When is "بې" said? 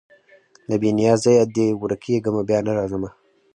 0.81-0.89